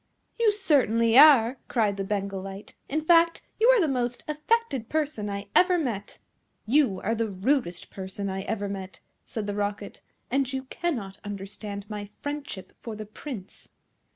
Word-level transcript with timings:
"You 0.39 0.51
certainly 0.51 1.15
are!" 1.15 1.59
cried 1.67 1.95
the 1.95 2.03
Bengal 2.03 2.41
Light. 2.41 2.73
"In 2.89 3.01
fact, 3.01 3.43
you 3.59 3.67
are 3.69 3.79
the 3.79 3.87
most 3.87 4.23
affected 4.27 4.89
person 4.89 5.29
I 5.29 5.49
ever 5.55 5.77
met." 5.77 6.17
"You 6.65 6.99
are 7.01 7.13
the 7.13 7.29
rudest 7.29 7.91
person 7.91 8.27
I 8.27 8.41
ever 8.41 8.67
met," 8.67 8.99
said 9.27 9.45
the 9.45 9.53
Rocket, 9.53 10.01
"and 10.31 10.51
you 10.51 10.63
cannot 10.63 11.19
understand 11.23 11.87
my 11.87 12.05
friendship 12.15 12.73
for 12.81 12.95
the 12.95 13.05
Prince." 13.05 13.69